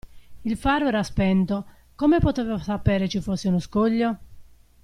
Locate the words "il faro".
0.45-0.87